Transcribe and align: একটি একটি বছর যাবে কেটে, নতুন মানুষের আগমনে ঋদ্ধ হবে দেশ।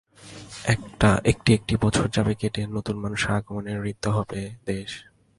একটি 1.25 1.49
একটি 1.53 1.73
বছর 1.81 2.05
যাবে 2.07 2.33
কেটে, 2.35 2.61
নতুন 2.67 2.95
মানুষের 2.97 3.31
আগমনে 3.31 3.73
ঋদ্ধ 3.91 4.05
হবে 4.07 4.41
দেশ। 4.65 4.91